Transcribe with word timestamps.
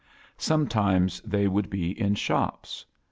Sometimes 0.39 1.19
they 1.21 1.47
would 1.47 1.69
be 1.69 1.91
in; 1.91 2.15
shops. 2.15 2.87